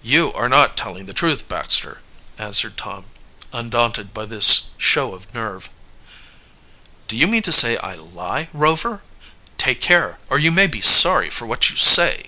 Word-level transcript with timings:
"You 0.00 0.32
are 0.34 0.48
not 0.48 0.76
telling 0.76 1.06
the 1.06 1.12
truth, 1.12 1.48
Baxter," 1.48 2.02
answered 2.38 2.76
Tom, 2.76 3.06
undaunted 3.52 4.14
by 4.14 4.24
this 4.26 4.70
show 4.78 5.12
of 5.12 5.34
nerve. 5.34 5.70
"Do 7.08 7.16
you 7.18 7.26
mean 7.26 7.42
to 7.42 7.50
say 7.50 7.76
I 7.78 7.94
lie, 7.96 8.48
Rover? 8.52 9.02
Take 9.58 9.80
care, 9.80 10.20
or 10.28 10.38
you 10.38 10.52
may 10.52 10.68
be 10.68 10.80
sorry 10.80 11.30
for 11.30 11.46
what 11.46 11.68
you 11.68 11.74
say!" 11.74 12.26